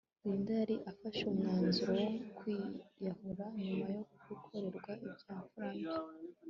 [0.23, 5.81] Linda yari afashe umwanzuro wo kwiyahura nyuma yo gukorerwa ibya mfura mbi